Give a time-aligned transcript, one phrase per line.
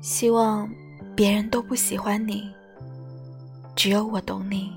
[0.00, 0.68] 希望
[1.14, 2.50] 别人都不喜欢你，
[3.76, 4.72] 只有我懂你。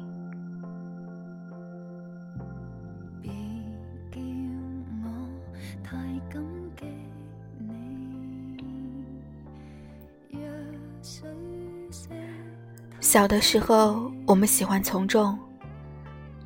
[12.99, 15.37] 小的时候，我们喜欢从众；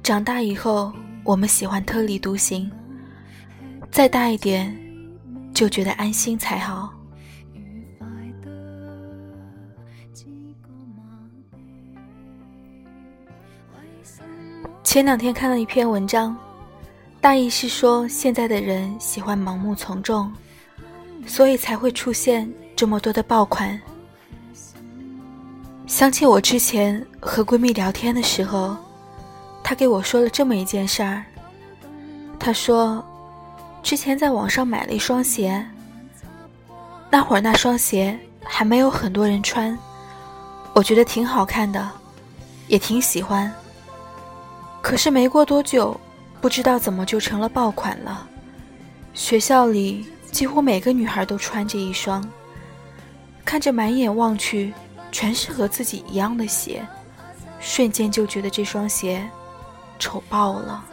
[0.04, 0.92] 长大以后，
[1.24, 2.70] 我们喜欢特立独行；
[3.90, 4.76] 再大一点，
[5.54, 6.97] 就觉得安心才好。
[14.88, 16.34] 前两天看了一篇文章，
[17.20, 20.32] 大意是说现在的人喜欢盲目从众，
[21.26, 23.78] 所以才会出现这么多的爆款。
[25.88, 28.78] 想起我之前和闺蜜聊天的时候，
[29.62, 31.22] 她给我说了这么一件事儿。
[32.40, 33.06] 她说，
[33.84, 35.68] 之前在网上买了一双鞋，
[37.10, 39.78] 那会儿那双鞋还没有很多人穿，
[40.72, 41.92] 我觉得挺好看的，
[42.70, 43.54] 也挺喜欢。
[44.88, 46.00] 可是没过多久，
[46.40, 48.26] 不知道怎么就成了爆款了，
[49.14, 52.26] 学校里几乎每个女孩都穿着一双，
[53.44, 54.74] 看着满眼望去。
[55.12, 56.86] 全是和自己一样的鞋，
[57.60, 59.28] 瞬间就觉得这双鞋
[60.00, 60.86] 丑爆了。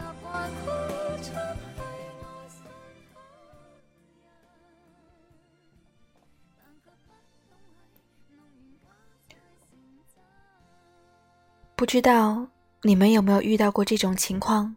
[11.76, 12.46] 不知道
[12.86, 14.76] 你们有没有遇到过这种情况？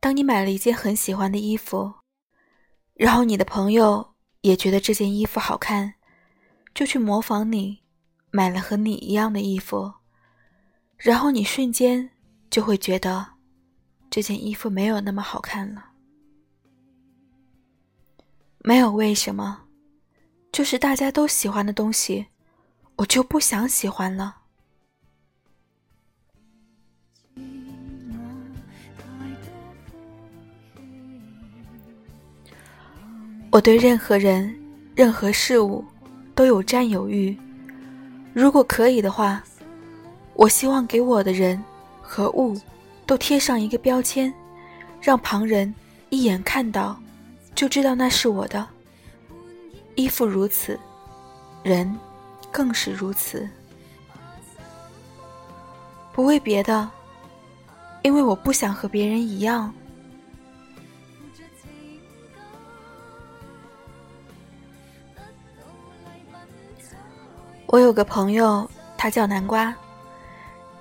[0.00, 1.94] 当你买了一件很喜欢的衣服，
[2.92, 5.94] 然后你的朋友也觉得这件衣服好看，
[6.74, 7.82] 就去模仿你。
[8.30, 9.94] 买了和你一样的衣服，
[10.98, 12.10] 然后你瞬间
[12.50, 13.24] 就会觉得
[14.10, 15.92] 这件衣服没有那么好看了。
[18.58, 19.68] 没有为什么，
[20.52, 22.26] 就是大家都喜欢的东西，
[22.96, 24.43] 我就不想喜欢了。
[33.54, 34.52] 我对任何人、
[34.96, 35.84] 任何事物
[36.34, 37.38] 都有占有欲。
[38.32, 39.40] 如果可以的话，
[40.32, 41.62] 我希望给我的人
[42.02, 42.60] 和物
[43.06, 44.34] 都贴上一个标签，
[45.00, 45.72] 让旁人
[46.10, 47.00] 一眼看到
[47.54, 48.66] 就知道那是我的。
[49.94, 50.76] 衣服如此，
[51.62, 51.96] 人
[52.50, 53.48] 更是如此。
[56.12, 56.90] 不为别的，
[58.02, 59.72] 因为我不想和别人一样。
[67.74, 69.74] 我有个朋友，他叫南瓜。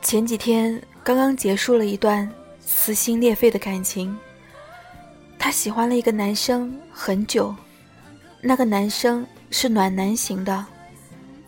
[0.03, 4.15] 前几天刚刚结束了一段撕心裂肺的感情。
[5.39, 7.51] 他喜欢了一个男生很久，
[8.41, 10.63] 那个男生是暖男型的，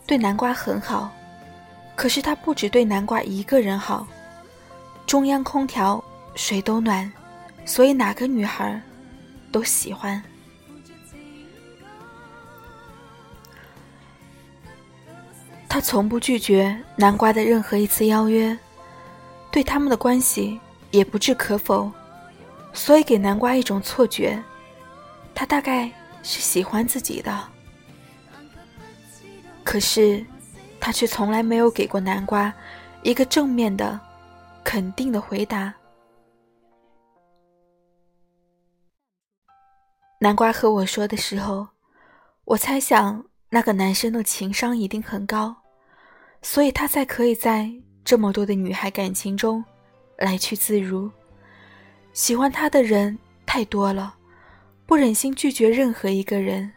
[0.04, 1.12] 对南瓜很好。
[1.94, 4.04] 可是他不只对南瓜一个人好，
[5.06, 6.02] 中央空调
[6.34, 7.08] 谁都暖，
[7.64, 8.82] 所以哪个女孩
[9.52, 10.20] 都喜欢。
[15.76, 18.58] 他从不拒绝南瓜的任何一次邀约，
[19.52, 20.58] 对他们的关系
[20.90, 21.92] 也不置可否，
[22.72, 24.42] 所以给南瓜一种错觉，
[25.34, 25.92] 他大概
[26.22, 27.46] 是喜欢自己的。
[29.62, 30.24] 可是，
[30.80, 32.50] 他却从来没有给过南瓜
[33.02, 34.00] 一个正面的、
[34.64, 35.74] 肯定的回答。
[40.20, 41.68] 南瓜和我说的时候，
[42.46, 45.54] 我猜想那个男生的情商一定很高。
[46.46, 47.68] 所以他才可以在
[48.04, 49.62] 这么多的女孩感情中
[50.16, 51.10] 来去自如。
[52.12, 54.14] 喜欢他的人太多了，
[54.86, 56.72] 不忍心拒绝任何一个人，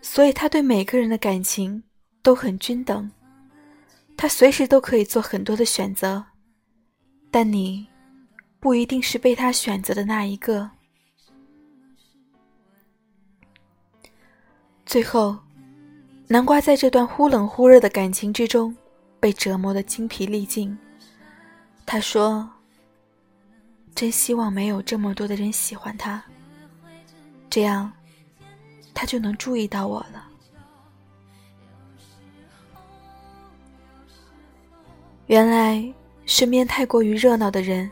[0.00, 1.82] 所以他对每个人的感情
[2.22, 3.12] 都很均等。
[4.16, 6.24] 他随时都可以做很多的选择，
[7.30, 7.86] 但你
[8.58, 10.70] 不一定是被他选择的那一个。
[14.86, 15.38] 最后。
[16.34, 18.76] 南瓜在这段忽冷忽热的感情之中，
[19.20, 20.76] 被折磨得精疲力尽。
[21.86, 22.50] 他说
[23.94, 26.20] ：“真希望没有这么多的人喜欢他，
[27.48, 27.92] 这样
[28.92, 30.26] 他就能注意到我了。”
[35.26, 35.88] 原来，
[36.26, 37.88] 身边太过于热闹的人，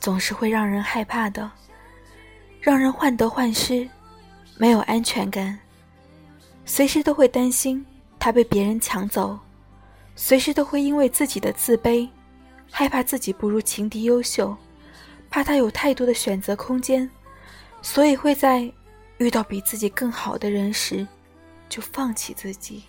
[0.00, 1.52] 总是会让人害怕的，
[2.62, 3.86] 让人患得患失，
[4.56, 5.58] 没有安全感。
[6.66, 7.84] 随时都会担心
[8.18, 9.38] 他被别人抢走，
[10.16, 12.08] 随时都会因为自己的自卑，
[12.70, 14.56] 害怕自己不如情敌优秀，
[15.28, 17.08] 怕他有太多的选择空间，
[17.82, 18.72] 所以会在
[19.18, 21.06] 遇到比自己更好的人时，
[21.68, 22.82] 就放弃自己。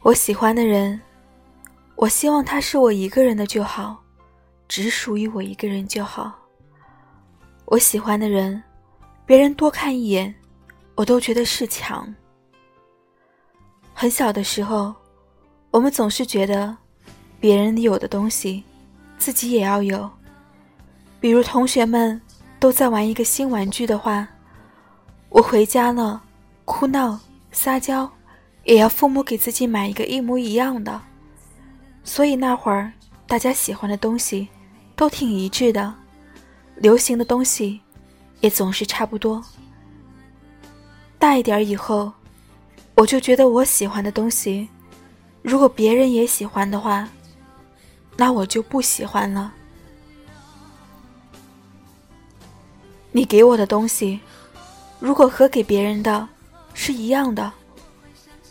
[0.00, 0.98] 我喜欢的人，
[1.96, 4.02] 我希望他是我一个人的就好，
[4.68, 6.32] 只属于我一个人就好。
[7.64, 8.62] 我喜欢的人，
[9.28, 10.34] 别人多看一眼，
[10.94, 12.14] 我都觉得是强。
[13.92, 14.94] 很小的时候，
[15.70, 16.74] 我们总是觉得，
[17.38, 18.64] 别人有的东西，
[19.18, 20.10] 自己也要有。
[21.20, 22.18] 比如同学们
[22.58, 24.26] 都在玩一个新玩具的话，
[25.28, 26.22] 我回家了，
[26.64, 27.20] 哭闹
[27.52, 28.10] 撒娇，
[28.64, 30.98] 也要父母给自己买一个一模一样的。
[32.02, 32.90] 所以那会儿
[33.26, 34.48] 大家喜欢的东西
[34.96, 35.94] 都挺一致的，
[36.76, 37.78] 流行的东西
[38.40, 39.44] 也总是差不多。
[41.18, 42.12] 大一点以后。
[42.94, 44.68] 我就觉得我喜欢的东西，
[45.40, 47.08] 如果别人也喜欢的话，
[48.16, 49.54] 那我就不喜欢了。
[53.12, 54.18] 你给我的东西，
[54.98, 56.28] 如果和给别人的
[56.74, 57.52] 是一样的，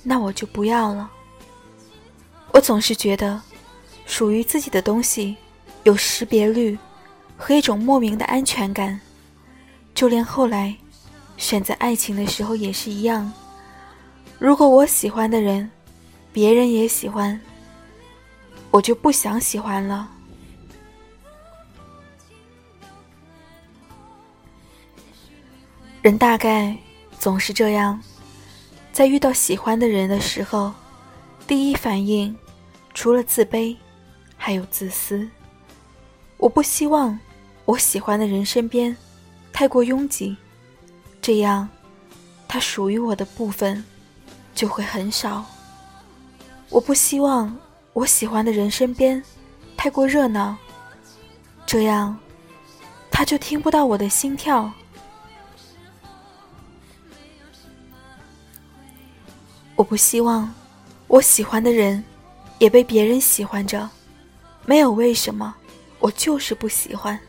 [0.01, 1.11] 那我就不要了。
[2.53, 3.41] 我总是觉得，
[4.05, 5.35] 属于自己的东西
[5.83, 6.79] 有识别率
[7.35, 8.97] 和一种莫名的安全感，
[9.97, 10.75] 就连后来
[11.37, 13.33] 选择爱情的时候也是一样。
[14.37, 15.67] 如果我喜欢的人，
[16.31, 17.41] 别人也喜欢，
[18.69, 20.07] 我就不想喜欢了。
[26.03, 26.77] 人大概
[27.17, 27.99] 总是这样，
[28.93, 30.71] 在遇到喜欢的人的时候，
[31.47, 32.37] 第一反应
[32.93, 33.75] 除了自卑，
[34.37, 35.27] 还有自私。
[36.37, 37.17] 我不希望
[37.65, 38.95] 我喜欢的人身边
[39.57, 40.37] 太过拥挤，
[41.19, 41.67] 这样
[42.47, 43.83] 他属于我的部分。
[44.53, 45.43] 就会很少。
[46.69, 47.55] 我不希望
[47.93, 49.21] 我喜欢的人身边
[49.75, 50.55] 太过热闹，
[51.65, 52.15] 这样
[53.09, 54.71] 他就听不到我的心跳。
[59.75, 60.53] 我不希望
[61.07, 62.03] 我喜欢的人
[62.59, 63.89] 也被别人喜欢着，
[64.67, 65.55] 没有为什么，
[65.97, 67.19] 我就是不喜欢。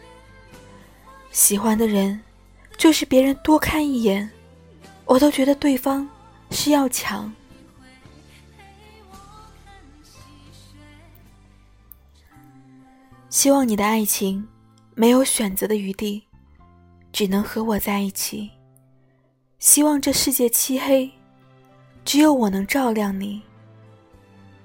[1.39, 2.21] 喜欢的人，
[2.77, 4.29] 就是别人多看一眼，
[5.05, 6.07] 我都觉得对方。
[6.51, 7.33] 是要强。
[13.31, 14.49] 希望你的爱情
[14.97, 16.25] 没有选择的余地，
[17.13, 18.51] 只能和我在一起。
[19.61, 21.09] 希望这世界漆黑，
[22.05, 23.41] 只有我能照亮你。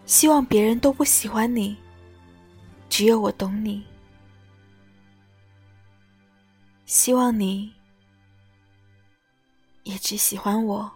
[0.08, 1.78] 希望别人都不喜欢你，
[2.90, 3.84] 只有我懂你。
[6.94, 7.74] 希望你
[9.82, 10.92] 也只喜欢我。